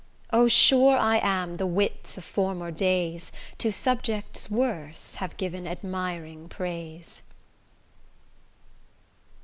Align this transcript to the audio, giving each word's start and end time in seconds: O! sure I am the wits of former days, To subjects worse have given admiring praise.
O! 0.33 0.47
sure 0.47 0.97
I 0.97 1.17
am 1.19 1.57
the 1.57 1.67
wits 1.67 2.17
of 2.17 2.25
former 2.25 2.71
days, 2.71 3.31
To 3.59 3.71
subjects 3.71 4.49
worse 4.49 5.13
have 5.17 5.37
given 5.37 5.67
admiring 5.67 6.49
praise. 6.49 7.21